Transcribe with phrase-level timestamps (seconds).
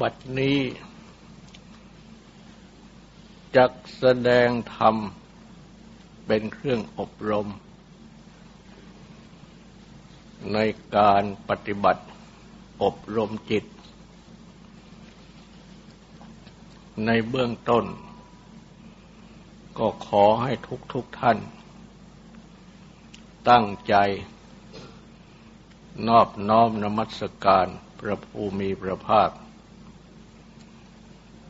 [0.00, 0.58] บัดนี้
[3.56, 4.96] จักแสดงธรรม
[6.26, 7.48] เป็นเครื่องอบรม
[10.52, 10.58] ใน
[10.96, 12.04] การปฏิบัติ
[12.82, 13.64] อบรมจิต
[17.06, 17.84] ในเบื้องต้น
[19.78, 21.38] ก็ขอให้ทุกทุกท่าน
[23.48, 23.94] ตั้งใจ
[26.08, 27.66] นอบน้อมนมัสการ
[27.98, 29.30] พระภูมิพระภาค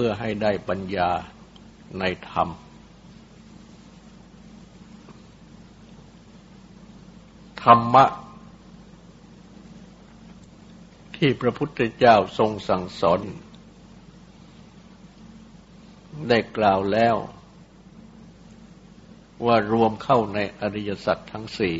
[0.00, 1.10] พื่อให้ได้ปัญญา
[1.98, 2.48] ในธรรม
[7.62, 8.04] ธรรมะ
[11.16, 13.20] ที่พระพุทธเจ้าทรงสั่งสอน
[16.28, 17.16] ได้กล่าวแล้ว
[19.46, 21.76] ว่ารวมเข้าในอริยสัจทั้งสี่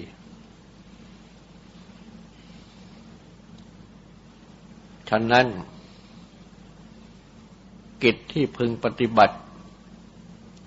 [5.11, 5.49] ฉะนั้น
[8.03, 9.37] กิจที่พึงปฏิบัติ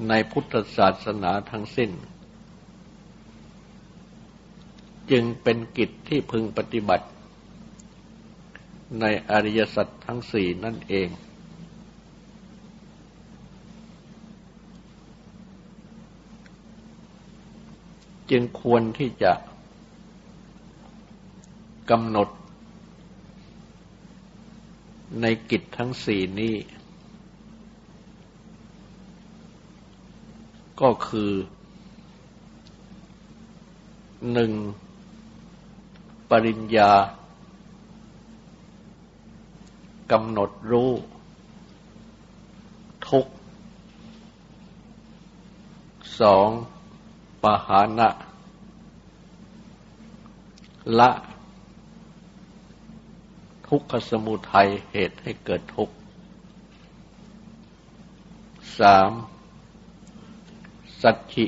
[0.10, 1.92] ในพุทธศาสนาทั้งสิ้น
[5.12, 7.08] จึงเป็นกิจที่พึงปฏิบัติ
[9.00, 11.10] ในอริยสัจทั้งสี่นั่นเอง
[18.32, 19.34] จึงควรที่จะ
[21.90, 22.30] กำหนด
[25.22, 26.54] ในกิจทั้งสี่นี้
[30.82, 31.32] ก็คือ
[34.32, 34.52] หนึ่ง
[36.30, 36.92] ปริญญา
[40.12, 40.92] กำหนดรู้
[43.10, 43.26] ทุก
[46.20, 46.50] สอง
[47.44, 48.10] ปหานะ
[51.00, 51.12] ละ
[53.68, 55.90] ทุกขสมุทัยเหตุให้เกิดทุก
[58.80, 59.12] สาม
[61.02, 61.46] สัจฉิ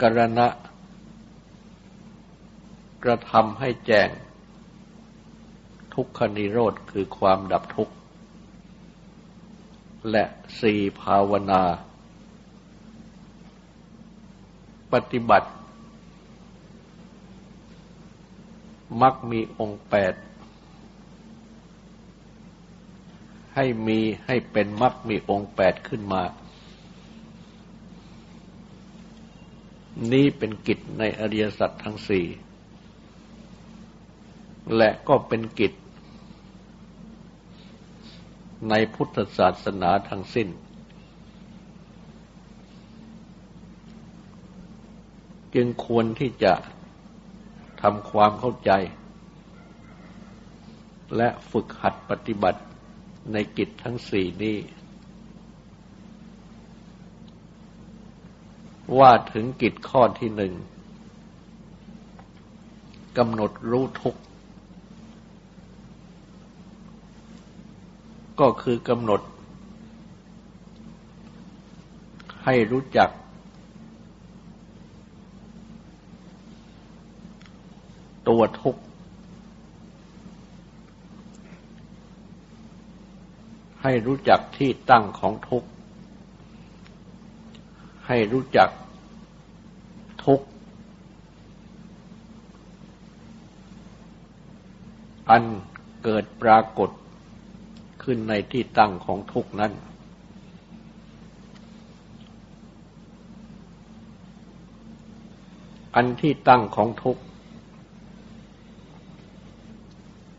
[0.00, 0.48] กรณะ
[3.04, 4.08] กระทำให้แจ้ง
[5.94, 7.94] ทุกขนิโรธคือความดับทุกข์
[10.10, 10.24] และ
[10.60, 11.62] สี่ภาวนา
[14.92, 15.50] ปฏิบัติ
[19.02, 20.14] มักมีองค์แปด
[23.54, 26.22] ให้มีให้เป็นมักมีองค์แปดขึ้นมา
[30.12, 32.26] นี้เป็นกิจในอริยสัจทั้งสี่
[34.76, 35.72] และก็เป็นกิจ
[38.70, 40.48] ในพุทธศาสนาทั้งสิ้น
[45.54, 46.52] จึงควรที่จะ
[47.82, 48.70] ทำความเข้าใจ
[51.16, 52.60] และฝึกหัดปฏิบัติ
[53.32, 54.56] ในกิจทั้งสี่นี้
[58.98, 60.52] ว่าถึงกิจข้อที่หนึ่ง
[63.18, 64.16] กำหนดรู้ทุก
[68.40, 69.20] ก็คือกำหนด
[72.44, 73.10] ให้รู้จัก
[78.28, 78.76] ตัวทุก
[83.82, 85.64] ให้รู้จักที่ตั้งของทุก
[88.06, 88.68] ให้รู้จัก
[90.24, 90.40] ทุก
[95.30, 95.44] อัน
[96.02, 96.90] เกิดปรากฏ
[98.02, 99.72] ขึ้นในที่ตั้งของทุกนั้น
[105.94, 107.18] อันที่ตั้งของทุก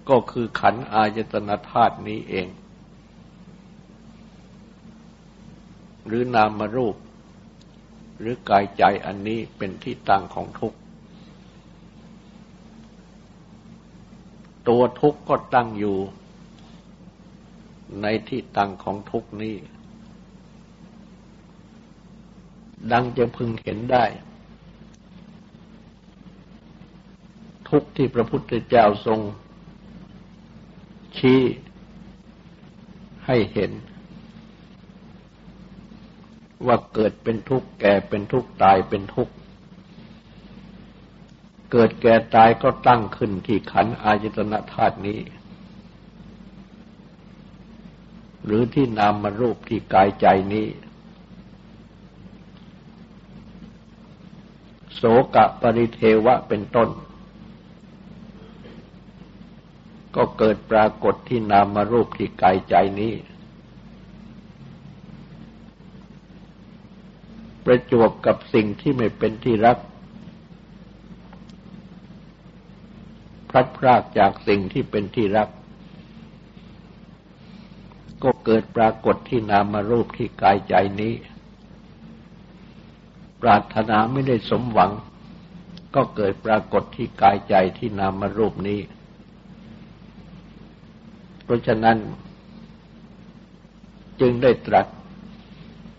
[0.09, 2.47] ก็คือขันอายตนะธาตุนี้เอง
[6.07, 6.95] หรือนามรูป
[8.19, 10.77] หรือกายใจอันนี้เป็นที่ตั้งของทุกข์
[14.67, 15.97] ตัวทุกข์ก็ตั้งอยู่
[18.01, 19.55] ในที่ตั้งของทุกข์นี้
[22.91, 24.05] ดังจะพึงเห็นได้
[27.69, 29.19] ทุกข์ที่พระพุทธเจ้าทรง
[31.17, 31.41] ชี้
[33.25, 33.71] ให้เห็น
[36.65, 39.33] ว่าเกิดเป็นทุกข์แก่เป็นทุกข์ตายเป็นทุกข์
[41.71, 45.19] เกิดแก่ตายก็ตั้งขึ้นที่ขันอายตนะธาตุนี้
[48.45, 50.67] หรือที่นามมารูปที่กายใจนี้
[54.95, 55.01] โส
[55.35, 56.89] กะปริเทวะเป็นต้น
[60.15, 63.13] ก็เกิดปรากฏที่นามารูปที่กายใจนี้
[67.65, 69.77] ประจวบกับสิ่งที่ไม่เป็นที่รัก
[73.55, 75.49] ลัดพรากจากสิ่งที่เป็นที่รัก
[78.23, 81.13] ก็เกิดปรากฏที่นามารูปที่กายใจนี้
[83.41, 84.91] ปรารถนาไม่ได้สมหวัง
[85.95, 88.79] ก็เกิดปรากฏที่กายใจที่นามารูปนี้
[91.43, 91.97] เพราะฉะนั้น
[94.19, 94.87] จึงได้ตรัส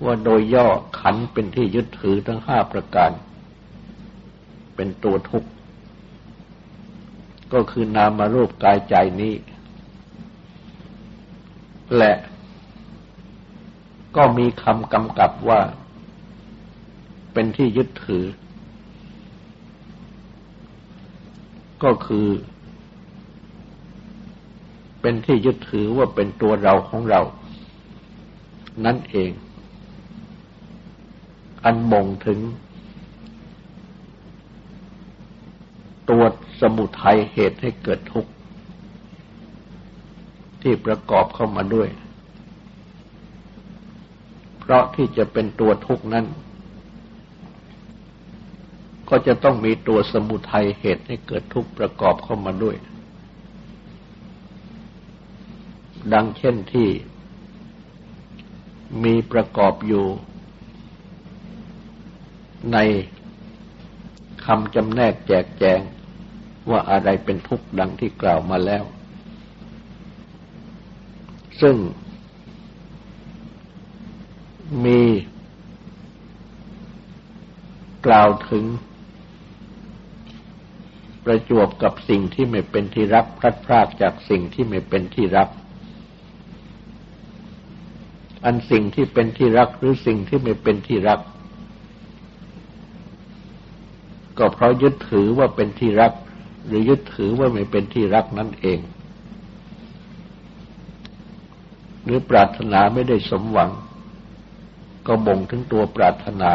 [0.05, 0.69] ว่าโดยย่อ
[1.01, 3.11] ขันเป็นที่ยึดถือทั้งห้าประการ
[4.77, 5.51] เป็นตัวทุกข์
[7.53, 9.35] ก็คือนามารูปกายใจนี้
[11.97, 12.13] และ
[14.17, 15.61] ก็มีคำกำกับว่า
[17.33, 18.25] เป็นที่ยึดถือ
[21.85, 22.29] ก็คือ
[25.01, 27.21] เป็นที่ยึดถือว่าเป็นตัวเราของเรา
[28.85, 29.31] นั่นเอง
[31.67, 32.41] อันบ่งถึง
[36.11, 36.23] ตัว
[36.61, 38.31] สมุทัยเหตุให้เกิดทุกข์
[40.63, 41.89] ที่ประกอบเข้ามาด้วย
[44.59, 46.27] เพราะที่จะเป็นตัวทุกข์นั้น
[49.09, 52.77] ก็จะต้องมีตัวสมุทัยเหตุให้เกิดทุกข์ประกอบเข้ามาด้วย
[56.13, 56.89] ดังเช่นที่
[59.05, 60.07] มีประกอบอยู่
[62.73, 62.79] ใน
[64.45, 65.81] คำจำแนกแจกแจง
[66.71, 68.85] ว่าอะไรเป็นทุกข์ดังที่กล่าวมาแล้ว
[71.61, 71.77] ซึ่ง
[74.85, 75.03] มี
[78.07, 78.65] กล่าวถึง
[81.25, 85.49] ประจวบกับสิ่งที่ไม่เป็นที่รักพลัดพรากจากสิ่งที่ไม่เป็นที่รัก
[88.45, 91.21] อันสิ่งที่เป็นที่รักหรือสิ่งที่ไม่เป็นที่รัก
[94.39, 96.13] ก็เพราะยึดถือว่าเป็นที่รัก
[96.67, 98.79] หรือยึดถือว่าไม่เป็นที่รักนั่นเอง
[102.05, 103.71] หรือปรารถนาไม่ได้สมหวัง
[105.07, 106.53] ก็บ่งถึงตัวปรารถนา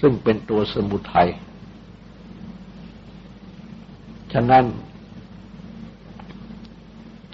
[0.00, 1.28] ซึ่งเป็นตัวสมุทัย
[4.32, 4.64] ฉะนั้น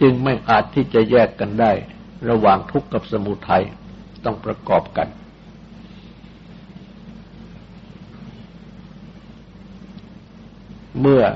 [0.01, 1.73] จึงไม่อาจที่จะแยกกันได้
[2.29, 3.65] ระหว่างทุกข์กับสมุทัย
[4.25, 5.09] ต้องประกอบกัน
[11.07, 11.27] เมื่อ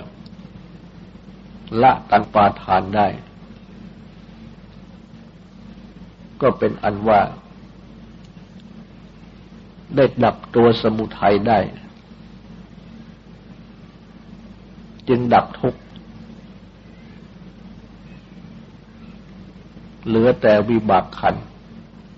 [1.83, 3.09] ละตันปาทานได้
[6.41, 7.21] ก็เป็นอันว่า
[9.97, 11.59] ได้ดับตัวสมุทัยได้
[15.09, 15.81] จึงดับทุกข์
[20.07, 21.35] เหลือแต่วิบากขัน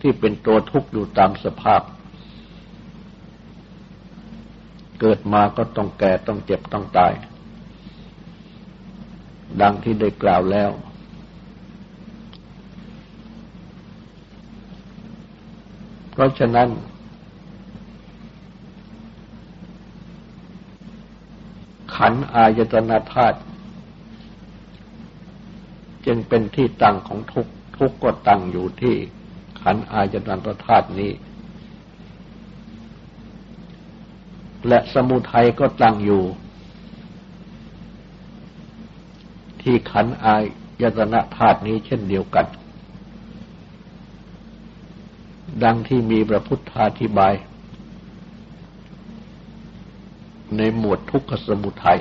[0.01, 1.83] ที่เป็นตัวทุกข์อยู่ตามสภาพ
[5.01, 7.13] เกิดมาก็ต้องแก่ต้องเจ็บต้องตาย
[9.61, 10.71] ดังที่ได้กล่าวแล้ว
[16.11, 16.69] เพราะฉะนั้น
[21.95, 23.39] ขันอายตนาธาตุ
[26.07, 28.97] จึงเป็นที่ตั้งของทุกทุกก็ตั้งอยู่ที่
[29.61, 31.13] ขันอายตนาธาตุนี้
[34.69, 36.23] และสมุทัยก็ตั้งอยู่
[39.63, 40.35] ที่ขันอา
[40.83, 42.47] ยตนะธาตุนี้เช่นเดียวกัน
[45.65, 47.35] ดังที่มีพระพุทธาธิบาย
[50.57, 52.01] ในหมวดทุกขสมุทัย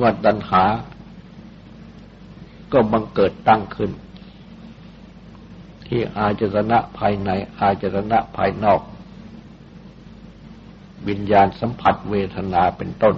[0.00, 0.64] ว่าดันหา
[2.72, 3.90] ก็บังเกิดตั้งขึ้น
[5.86, 8.80] ที่อาจตนะภายในอาจตนะภายนอก
[11.08, 13.16] วิญญาณสัมผัสเวทนาเป็นต้น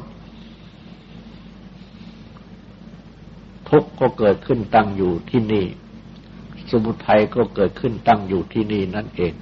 [3.68, 5.66] ทุกข์ก็เกิดขึ้นตั้งอยู่ที่นี่
[6.70, 9.34] สมุทัยก็เกิดขึ้นตั้งอยู่ที่นี่นั่นเอง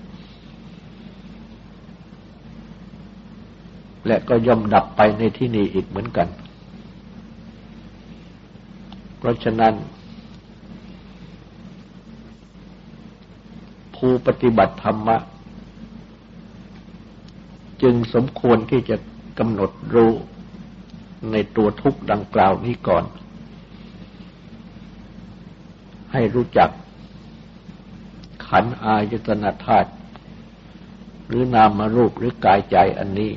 [4.06, 6.28] และก็ย่อมดับไปในที่นี่อีกเหมือนกัน
[9.18, 9.74] เพราะฉะนั้น
[13.96, 15.16] ผู้ปฏิบัติธรรมะ
[17.84, 18.96] จึงสมควรที่จะ
[19.38, 20.12] กำหนดรู้
[21.32, 23.04] ในตัวทุกข์ดังกล่าวนี้ก่อน
[26.12, 26.70] ให้รู้จัก
[28.46, 29.90] ขันอายตนาธาตุ
[31.26, 33.32] หรือนามารูปหรือกายใจอันนี้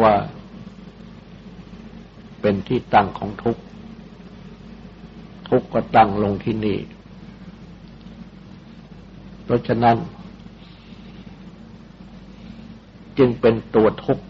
[0.00, 0.14] ว่า
[2.40, 3.62] เป็นที่ตั้งของทุกข์
[5.48, 6.78] ทุกข์ก็ตั้งลงที่นี่
[9.44, 9.96] เพราะฉะนั้น
[13.18, 14.24] จึงเป็นตัวทุกข์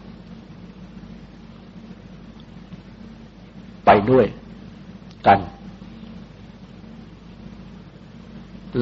[3.85, 4.27] ไปด้วย
[5.27, 5.39] กัน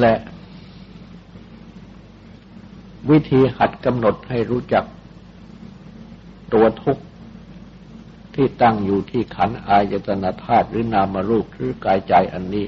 [0.01, 0.15] และ
[3.11, 4.85] วิธีหัดกำหนดให้รู้จัก
[6.53, 7.03] ตัวทุกข์
[8.35, 12.67] ที่ตั้งอยู่ที่ขันอายตนาธาตุหรือนามรูปหรือกายใจอันนี้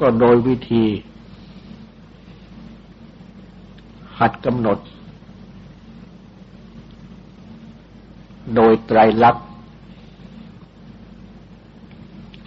[0.00, 0.84] ก็โดยวิธี
[4.22, 4.78] หัดกำหนด
[8.56, 9.46] โดยไตรลักษณ์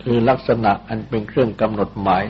[0.02, 2.24] คือลักษณะอันเป็นเครื่องกำหนดหมาย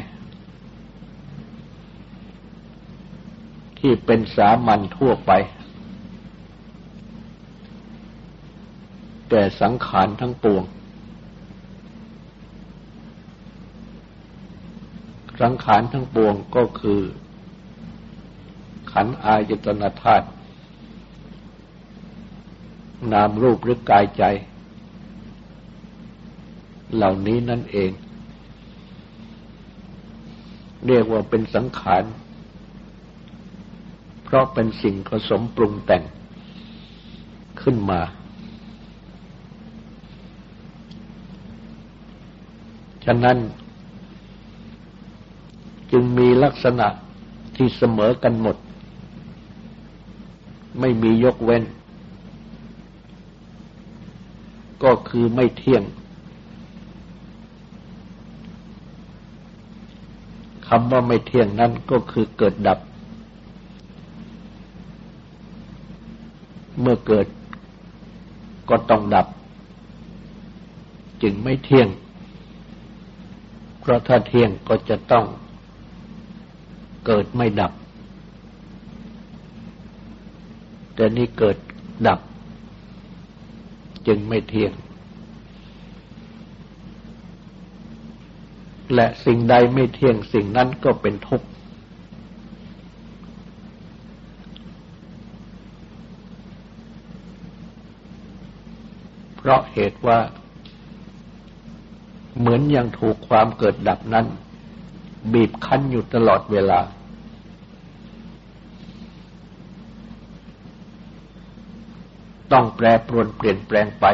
[3.80, 5.32] ที่เป็นสามัญทั่วไป
[9.30, 10.64] แต่สังขารทั้งปวง
[15.42, 17.02] สังขารทั้งปวงก็คือ
[18.96, 20.28] ขันอายตนะธาตุ
[23.12, 24.24] นามรูปหรือกายใจ
[26.96, 27.92] เหล่านี้นั่นเอง
[30.88, 32.04] เรียกว่าเป็นสังขาร
[34.24, 36.04] เพราะเป็นสิ่งผสมปรุงแต่ง
[37.62, 38.02] ขึ้นมา
[43.06, 43.38] ฉะนั้น
[45.92, 46.88] จึงมีลักษณะ
[47.56, 48.56] ที่เสมอกันหมด
[50.80, 51.64] ไม่มียกเว้น
[54.84, 55.84] ก็คือไม่เที่ยง
[60.68, 62.80] คำว่าไม่เที่ยงนั้นก็คือเกิดดับ
[66.80, 67.28] เมื่อเกิด
[68.70, 69.28] ก็ต้องดับ
[71.22, 71.88] จึงไม่เที่ยง
[73.80, 75.26] เพราะถ้าเที่ยงก็จะต้อง
[77.06, 77.72] เกิดไม่ดับ
[80.96, 81.58] แต่นี่เกิด
[82.08, 82.20] ดับ
[84.08, 84.74] จึงไม่เที่ยง
[88.96, 91.48] และสิ่งใดไม่เที่ยงสิ่งนั้นก็เป็นทุกข์
[99.36, 100.20] เพราะเหตุว่า
[102.40, 104.26] เหมือนยังถูกความเกิดดับนั้น
[105.34, 106.80] บีบคั้นอยู่ตลอดเวลา
[112.56, 114.06] ต้องแปรปรวนเปลี่ยนแปลงไป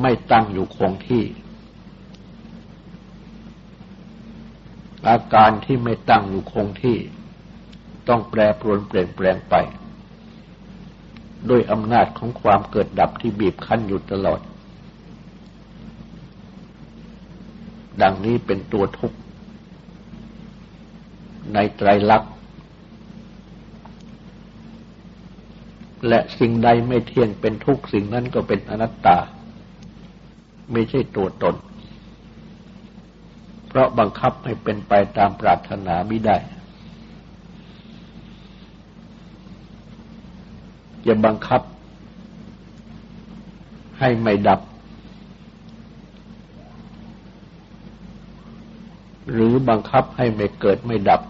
[0.00, 1.24] ไม่ตั้งอยู่คงที่
[5.08, 6.98] อาการที่ไม่ตั้งอยู่คงที่
[8.08, 9.54] ต้องแปรปรวนเปลี่ยนแปลงไป
[11.48, 14.40] ด้วยอำนาจของความเกิดดับที่บีบคั้นอยู่ตลอด
[18.02, 19.18] ดังนี้เป็นตัวทุกข์
[21.54, 22.32] ในไตรลักษณ์
[26.08, 29.18] และสิ่งใดไม่เที่ยงเป็นทุกสิ่งนั้นก็เป็นอนัตตา
[30.72, 31.54] ไม่ใช่ตัวตน
[33.68, 36.36] เพราะบังคับให้เป็นไปตามปรารถนาไม่ได้
[41.06, 41.62] จะบังคับ
[43.98, 44.60] ให้ไม่ดับ
[49.32, 51.22] หรือบังคับให้ไม่เกิดไม่ดับ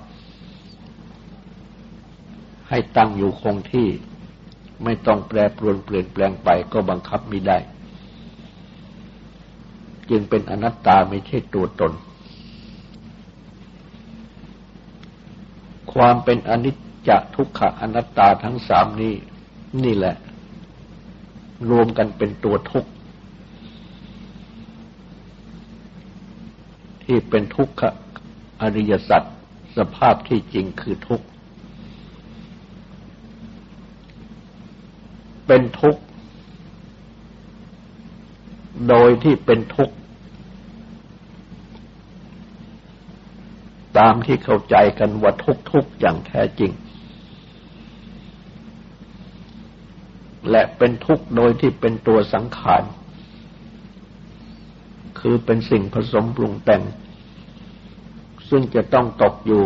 [2.68, 3.88] ให้ตั้งอยู่คงที่
[4.84, 7.58] ไม่ต้องแปรปรวนเปลี่ยนแปลงไปก็บังคับไม่ได้
[10.10, 11.92] จึงเป็นอนัตตาไม่ใช่ตัวตน
[15.92, 16.76] ความเป็นอนิจ
[17.08, 19.14] จทุกขะอนัตตาทั้งสามนี้
[19.84, 20.16] นี่แหละ
[21.70, 22.90] รวมกันเป็นตัวทุกข์
[27.04, 27.82] ที่เป็นทุกข
[28.60, 29.22] อริยสัจ
[29.76, 31.26] สภาพที่จริงคือทุกข์
[35.48, 36.02] เป็นทุกข์
[38.88, 39.94] โดยที่เป็นทุกข์
[43.98, 46.72] ตามที่เข้าใจกันว่าทุกทุกอย่างแท้จริง
[50.50, 52.82] และเป็นทุกข์โดยที่เป็นตัวสังขาร
[55.20, 56.82] คือเป็นสิ่งผสมปรุงแต่ง
[58.48, 59.64] ซึ่งจะต้องตกอยู่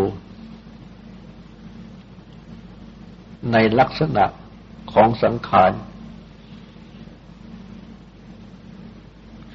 [3.53, 4.25] ในลักษณะ
[4.92, 5.72] ของสังขาร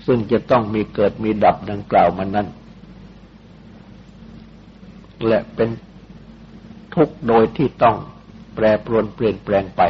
[0.06, 2.48] ซึ่งจะต้องมีเกิดมีดับดังกล่าวมานั้น
[5.28, 5.70] และเป็น
[6.94, 7.96] ทุกโดยที่ต้อง
[8.56, 9.82] แปรปรวนเปลี่ยนแปลงไป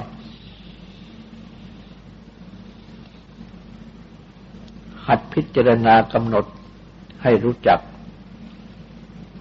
[5.08, 6.46] หัดพิจารณากำหนด
[7.24, 7.80] ให้รู้จัก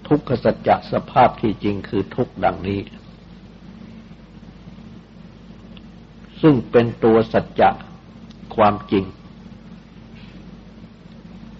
[0.08, 2.78] ทุกขสัจจะสภาพที่จริงคือทุกดังนี้
[6.42, 7.70] ซึ่งเป็นตัวสัจจะ
[8.56, 9.04] ความจริง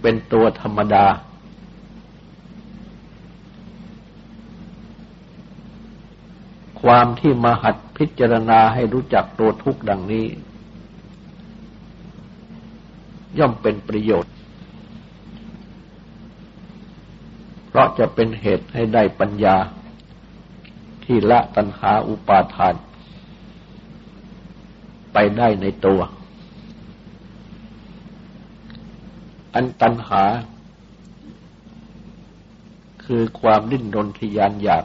[0.03, 1.07] เป็นตัวธรรมดา
[6.83, 10.27] ความที่มหัดพิจารณาให้รู้จักตัวทุกข์ดังนี้
[13.39, 14.35] ย่อมเป็นประโยชน์
[17.69, 19.57] เพราะจะเป็นเหตุให้ได้ปัญญา
[21.05, 22.75] ที่ละตัณหาอุปาทาน
[25.19, 26.01] ไปได้ในตัว
[29.55, 30.25] อันตัณหา
[33.05, 34.85] คือความดิ้นรนทยานอยาก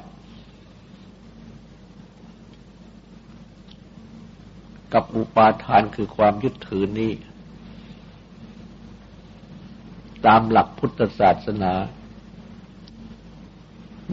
[4.93, 7.11] กับอุปาทานคือความยึดถือนี้
[10.25, 11.73] ตามหลักพุทธศาสนา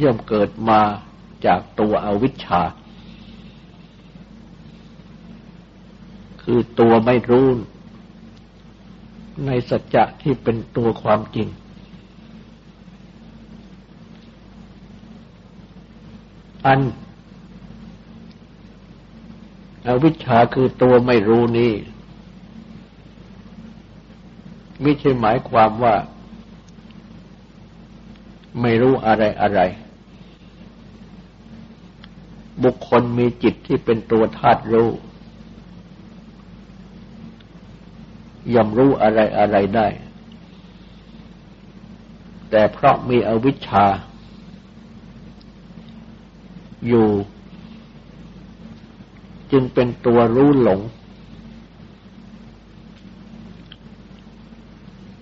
[0.02, 0.80] ย่อมเกิดมา
[1.46, 2.62] จากตัวอวิชชา
[6.50, 7.46] คือตัวไม่รู้
[9.46, 11.48] ในสัจจะที่เป็นตัวความจริง
[16.66, 16.80] อัน
[19.87, 21.72] อวิชชาคือตัวไม่รู้นี้
[24.80, 25.94] ไม่ใช่หมายความว่า
[28.61, 29.61] ไม่รู้อะไรอะไร
[32.62, 34.90] บุคคลมีจิตที่เป็นตัวธาตุรู้
[38.54, 39.87] ย่อมรู้อะไรอะไรได้
[42.50, 43.87] แต่เพราะมีอวิชชา
[46.87, 47.08] อยู่
[49.52, 50.80] จึงเป็นตัวรู้หลง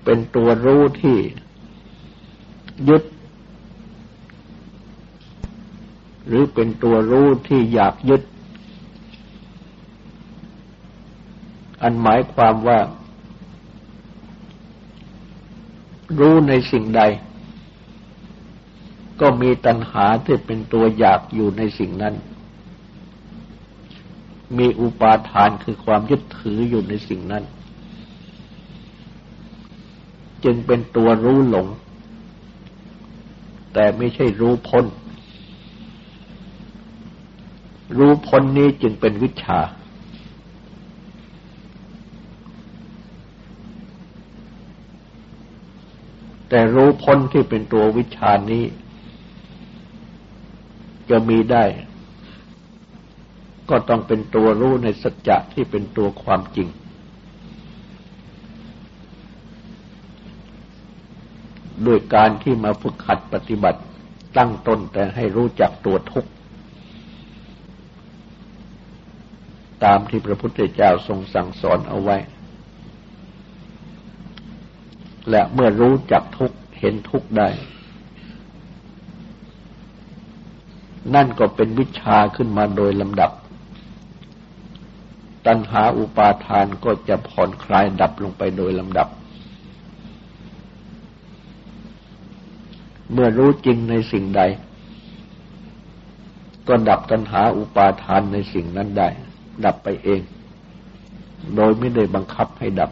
[0.04, 1.18] เป็นตัวรู้ที่
[2.88, 3.02] ยึด
[6.26, 8.22] หรือเป็นตัวรู้ที่อยากยึด
[11.82, 12.78] อันหมายความว่า
[16.18, 17.02] รู้ในสิ่งใด
[19.20, 22.14] ก็มีตัณหาที่เป็นตัวอยากอยู่ในสิ่งนั้น
[24.58, 27.44] มีอุปาทานคือความยึดถืออยู่ในสิ่งนั้น
[30.44, 31.66] จึงเป็นตัวรู้หลง
[33.72, 34.84] แต่ไม่ใช่รู้พ้น
[37.98, 39.60] รู้พ้นนี้จึงเป็นวิชา
[46.48, 48.64] แต่รู้พ้นที่เป็นตัววิชานี้
[51.10, 51.64] จะมีได้
[53.70, 56.68] ก็ต้องเป็นตัวรู้ในสัจจะที่เป็นตัวความจริง
[61.86, 63.80] ด้วยการที่มาฝึกหัดปฏิบัติ
[64.36, 66.30] ตั้งต้นแต่ให้รู้จักตัวทุกข์
[69.84, 72.16] ตามที่พระพุทธเจ้าทรงสั่งสอนเอาไว้
[75.30, 77.48] และเมื่อรู้จักทุกเห็นทุกได้
[81.14, 83.30] นั่นก็เป็นวิชาขึ้นมาโดยลำดับ
[85.46, 89.08] ตัณหาอุปาทานก็จะผ่อนคลายดับลงไปโดยลำดับ
[93.12, 94.42] เมื่อรู้จริงในสิ่งใด
[96.68, 99.08] ก็ดับตัณหาอุปาทานในสิ่งนั้นได้
[99.64, 100.20] ดับไปเอง
[101.56, 102.90] โดยไม่ได้บังคับให้ดับ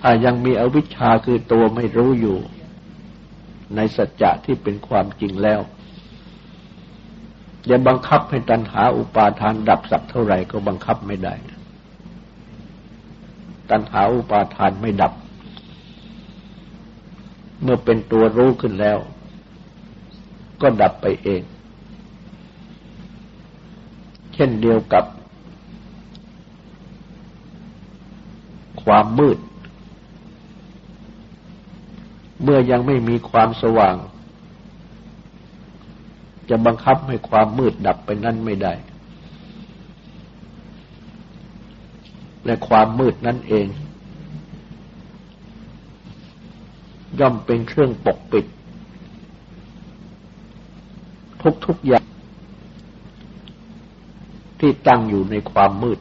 [0.00, 2.38] ถ้ายังมีอวิชชาคือตัวไม่รู้อยู่
[3.76, 5.60] ในสัจจะที่เป็นความจริงแล้ว
[7.68, 11.34] จะบังคับให้ตัณหาอุปาทานดับสักเท่าไหร่ก็บังคับไม่ได้
[13.70, 15.12] ตัณหาอุปาทานไม่ดับ
[17.62, 18.98] เมื่อเป็นตัวรู้ขึ้นแล้ว
[20.62, 21.42] ก็ดับไปเอง
[24.34, 25.04] เช่นเดียวกับ
[28.82, 29.38] ความมืด
[32.42, 33.96] เมื่อยังไม่มีความสว่าง
[36.48, 38.72] จะบังคับให้ความมืดดับไปนั่นไม่ได้
[42.44, 43.66] และความมืดนั่นเอง
[47.20, 48.46] ย่อมเป็นเครื่องปกปิด
[51.66, 52.04] ทุกๆอย่าง
[54.60, 55.98] ที่ตั้งอยู่ในความมืด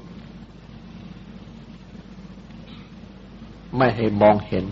[3.78, 4.65] ไม่ให้มองเห็น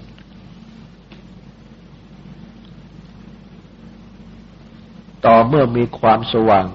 [5.26, 6.66] ต่อ เมื่อมีความสว่าง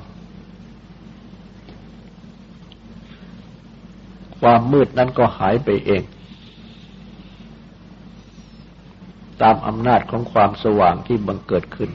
[4.41, 6.03] ความมืดนั้นก็หายไปเอง
[9.43, 11.91] ตามอำนาจของความสว่างที่บังเกิดขึ้น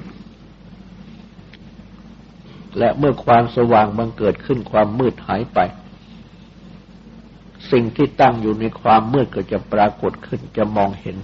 [2.78, 5.60] และเมื่อความสว่างบังเกิดขึ้นความมืดหายไป
[7.72, 11.18] สิ่งที่ตั้งอยู่ในความมืดก็จะปรากฏขึ้นจะมองเห็น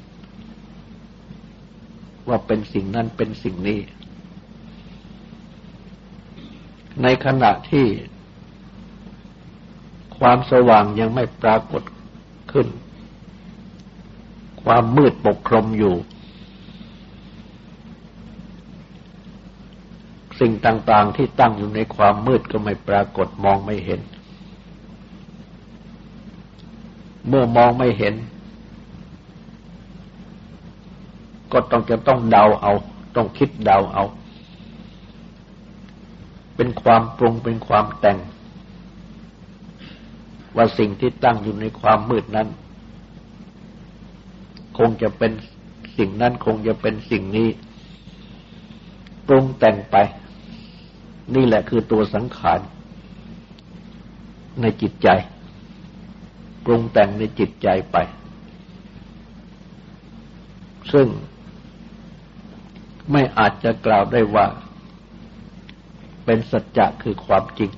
[2.28, 3.80] ว่าเป็นสิ่งนั้นเป็นสิ่งนี้
[7.04, 7.88] ในขณะที่
[10.18, 11.84] ความสว่างยังไม่ปรากฏ
[12.52, 12.68] ขึ้น
[14.64, 15.96] ความมืดปกคลุมอยู่
[20.40, 24.02] สิ่งต่าง ๆ ที่ตั้งอยู่ในความมืดก็ไม่ปรากฏมองไม่เห็น
[27.28, 28.16] เมื่อมองไม่เห็น
[31.52, 32.74] ก็ต้องจะต้องเดาเอา
[33.16, 34.04] ต้องคิดเดาเอา
[36.64, 38.20] เป็นความปรุงเป็นความแต่ง
[40.56, 42.48] ว่าสิ่งที่ตั้งอยู่ในความมืดนั้น
[44.78, 45.32] คงจะเป็น
[45.98, 47.50] สิ่งนั้นคงจะเป็นสิ่งนี้
[49.28, 49.96] ปรุงแต่งไป
[51.36, 52.60] นี่แหละคือตัวสังขาร
[54.62, 55.08] ในจิตใจ
[56.66, 57.98] ปรุงแต่งในจิตใจไป
[60.94, 61.08] ซึ่ง
[63.12, 64.48] ไม่อาจจะกล่าวได้ว่า
[66.26, 67.72] เป็นสัจจะคือความจริง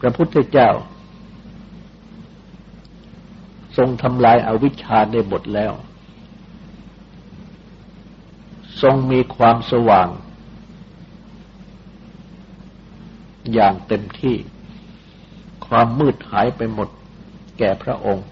[0.00, 0.70] พระพุทธเจ้า
[3.76, 5.72] ทรงทำลายอาวิชชาได้หมดแล้ว
[8.82, 10.08] ทรงมีความสว่าง
[13.52, 14.36] อย่างเต็มที่
[15.66, 16.88] ความมืดหายไปหมด
[17.58, 18.26] แก่พระองค์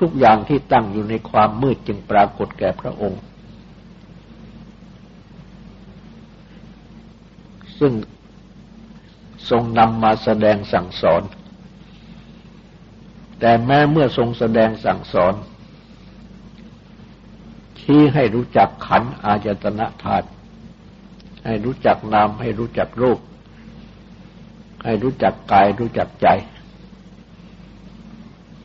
[0.00, 3.22] ทุกๆอย่างที่ตั้งอยู่ในความมืดจึงปรากฏแก่พระองค์
[7.78, 7.92] ซึ่ง
[9.50, 11.22] ทรงนำมาแสดงสั่งสอน
[13.40, 15.34] แต่แม้เมื่อทรงแสดงสั่งสอน
[17.80, 20.28] ชี้ให้รู้จักขันอาจตนะธาตุ
[21.44, 23.18] ให้รู้จักนามให้รู้จักรูป
[24.84, 26.26] ให้รู้จักกายรู้จักใจ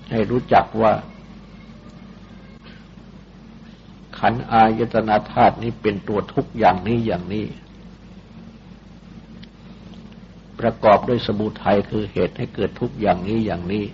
[0.09, 0.93] ให้รู้จักว่า
[4.17, 7.45] ขันอายตนาธาตุนี้เป็นตัวทุกอย่างนี้อย่างนี้
[10.59, 13.85] ประกอบด้วยสมุทัยคือเหตุให้เกิดทุกอย่างนี้อย่างนี้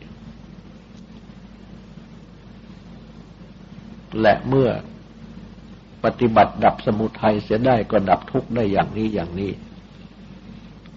[4.21, 4.69] และเมื่อ
[6.03, 9.51] ปฏิบัติดับสมุทัยเสียได้ก็ดับทุกข์ได้อย่างนี้อย่างนี้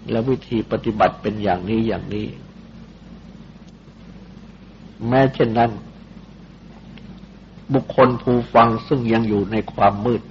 [0.09, 2.27] และวิธีปฏิบัติเป็นอย่างนี้อย่างนี้
[5.07, 5.71] แม้เช่นนั้น
[7.73, 10.21] บุคคลผู้ฟังซึ่งยังอยู่ในความมืด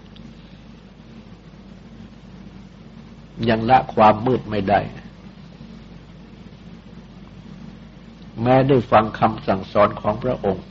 [3.49, 4.81] ยังละความมืดไม่ได้
[8.43, 10.65] แม้ได้ฟังคำสั่งสอนของพระองค์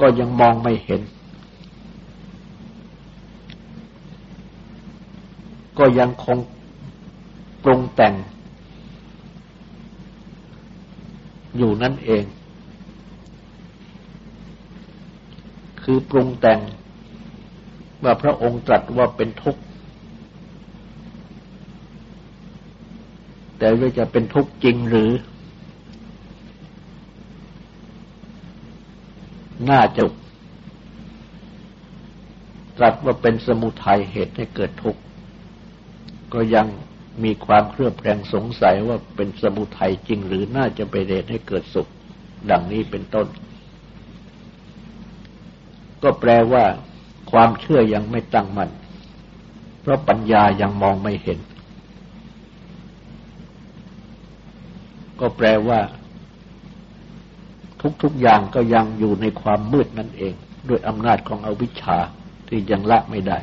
[0.00, 1.00] ก็ยังมองไม่เห็น
[5.78, 6.38] ก็ยังคง
[7.62, 8.14] ปรุงแต่ง
[11.58, 12.24] อยู่นั่นเอง
[15.82, 16.60] คือปรุงแต่ง
[18.02, 19.62] ว่าพระองค์ตรัสว่าเป็นทุกข์
[23.58, 25.10] แต่ว่าจะเป็นทุกข์จริงหรือ
[29.70, 30.02] น่าจะ
[32.78, 35.00] ตรัสว่าเป็นสมุทัยเหตุให้เกิดทุกข์
[36.32, 36.66] ก็ยัง
[37.24, 41.88] มีความเครือบแคลงสงสัยว่าเป็นสมุทัยจริงหรือน่าจะไปเหตุให้เกิดสุข
[42.50, 43.26] ดังนี้เป็นต้น
[46.02, 46.64] ก็แปลว่า
[47.30, 48.70] ความเชื่อยังไม่ตั้งมัน่น
[49.80, 51.38] เพราะปัญญายังมองไม่เห็น
[55.20, 55.80] ก็แปลว่า
[58.02, 60.34] ทุกๆอย่างก็ยังอยู่ในความมืดนั่นเอง
[60.68, 61.98] ด้วยอำนาจของอวิชชา
[62.48, 63.38] ที่ยังละไม่ได้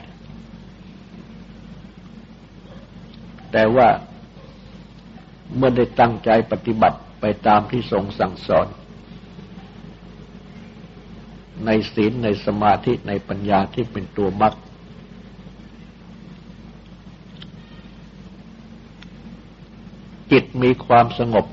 [3.51, 3.87] แต่ว่า
[5.55, 8.67] เมื่อได้ตั้งใจปฏิบัติไปตามที่ทรงสั่งสอน
[11.65, 14.53] ในศีลในสมาธิในปัญญาที่เป็นตัวมรรค
[20.31, 21.45] จิตมีความสงบ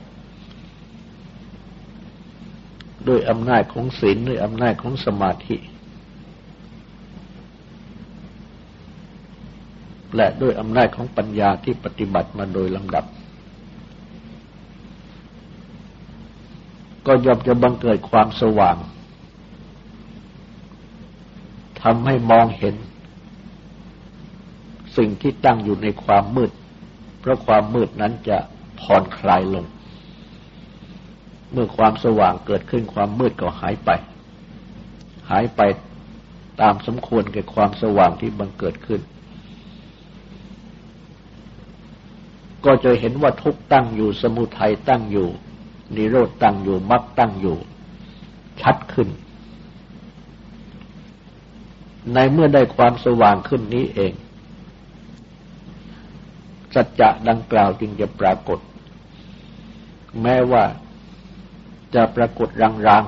[3.09, 5.57] ด้วยอำนาจของศีลด้วยอำนาจของสมาธิ
[10.17, 13.05] และด้วยอำนาจของปัญญาที่ปฏิบัติมาโดยลำดับ
[17.07, 18.77] ก็ย่อมจะบังเกิดความสว่าง
[21.83, 22.75] ทำให้มองเห็น
[24.97, 26.51] สิ่งที่ตั้งอยู่ในความมืด
[27.21, 28.39] เพราะความมืดนั้นจะ
[28.81, 29.65] ผ่อนคลายลง
[31.53, 33.91] เมื่อความสว่างเกิดขึ้นความมืดก็หายไป
[35.31, 35.61] หายไป
[36.61, 39.01] ตามสมควรแก่ความสว่างที่บังเกิดขึ้น
[42.65, 45.29] ก็จะเห็นว่าทุกตั้งอยู่สมุทัยตั้งอยู่
[45.97, 47.57] นิโรธตั้งอยู่มรรคตั้งอยู่
[48.61, 49.09] ชัดขึ้น
[52.15, 54.13] ในเมื่อได้ความสว่างขึ้นนี้เอง
[56.75, 58.59] สัจจะดังกล่าวจึงจะปรากฏ
[60.23, 60.65] แม้ว่า
[61.95, 63.03] จะปรากฏราง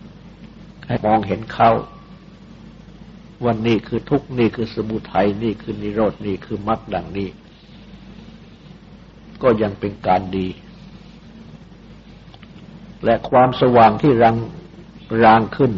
[0.00, 1.70] ๆให้มองเห็นเขา
[3.42, 7.28] ว่านี่คือทุกนี่คือสมุทัยนี่คือนิโรดนี่คือมรรคดังนี้
[9.44, 10.48] ก็ยังเป็นการดี
[13.04, 14.36] และความสว่างที่รัง
[15.24, 15.72] รางขึ้น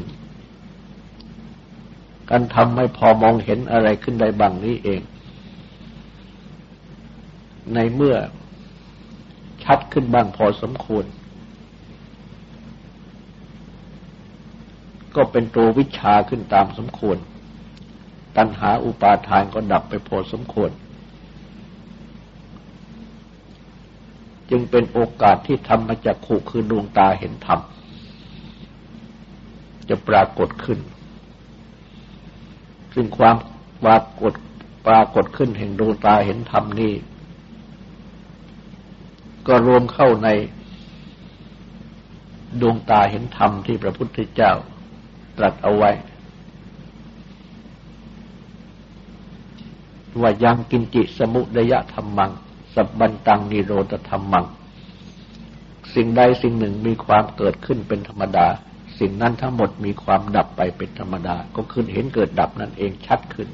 [2.31, 5.01] การทำให้พอมองเห็นอะไรขึ้นได้บางนี้เอง
[7.75, 8.17] ในเมื่อ
[9.65, 11.05] ชัดขึ้นบ้างพอสมควร
[15.17, 17.19] ก็เป็นตัววิชาขึ้นตามสมควร
[18.37, 20.71] ตัณหาอุปาทานก็ดับไปพอสมควร
[24.51, 27.61] จึงเป็นโอกาสที่ธรรมจักขุคือดวงตาเห็นธรรม
[29.89, 30.79] จะปรากฏขึ้น
[32.95, 33.37] ซึ่งความ
[33.83, 34.33] ปรากฏ
[34.87, 36.95] ปรากฏขึ้นแห่งดวงตาเห็นธรรมนี้
[39.47, 40.29] ก็รวมเข้าใน
[42.61, 44.53] ดวงตาเห็นธรรมที่พระพุทธเจ้า
[45.39, 45.91] ตรัสเอาไว้
[50.21, 52.33] ว่ายังกินจิสมุดยะธรรมัง
[52.77, 54.47] สับบันตังนิโรธธรรมัง
[55.95, 58.47] สิ่งใดสิ่งหนึ่งมีความเกิดขึ้นเป็นธรรมดา
[58.99, 63.49] สิ่งนั้นทั้งหมดมีความดับไปเป็นธรรมดา ก็คือเห็นเกิดดับนั่นเองชัดขึ้น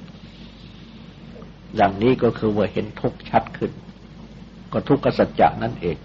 [1.77, 3.73] อย่างนี้ก็คือว่าเห็นทุกชัดขึ้น
[4.73, 5.97] ก็ทุกขสัจจะนั่นเอง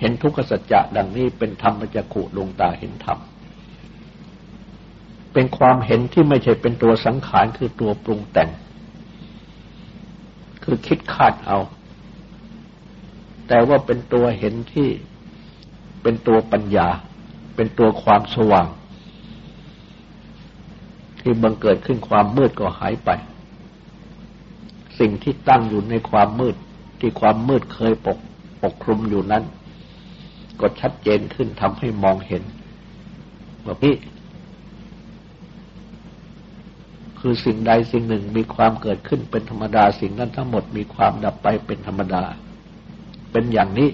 [0.00, 3.18] เห็นทุกขสัจจะดังนี้เป็นธรรมจักขุดวงตาเห็นธรรม
[5.32, 8.50] เป็นความเห็นที่ไม่ใช่เป็นตัวสังขารคือตัวปรุงแต่ง
[10.68, 11.58] คือคิดคาดเอา
[13.48, 14.88] แต่ว่าเป็นตัวเห็นที่
[16.02, 16.88] เป็นตัวปัญญา
[17.56, 18.66] เป็นตัวความสว่าง
[21.20, 23.10] ที่บังเกิดขึ้นความมืดก็หายไป
[24.98, 26.56] สิ่งที่ตั้งอยู่ในความมืด
[27.00, 28.18] ที่ความมืดเคยปก
[28.62, 29.44] ปกคลุมอยู่นั้น
[30.60, 32.42] ก็ชัดเจนขึ้นทำให้มองเห็น
[33.64, 33.94] ว่าพี่
[37.28, 42.22] คือสิ่งใดสิ่งหนึ่งมีความเกิดขึ้นเป็นธรรมดา สิ่งนั้นทั้งหมดมีความดับไปเป็นธรรมดา
[43.32, 43.88] เป็นอย่างนี้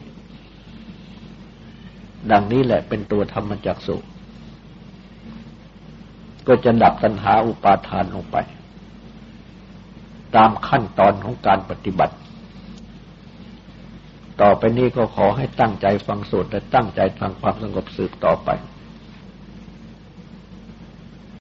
[2.31, 3.97] ดังนี้แหละเป็นตัวธรรมจักสุ
[6.47, 8.37] ก็จะดับตัณหาอุปาทานลงไป
[10.37, 12.15] ตามขั้นตอนของการปฏิบัติ
[14.41, 18.51] ต่อไปนี้ก็ขอให้ตั้งใจฟังสูตรและตั้งใจทางความสงบสืบต่อไป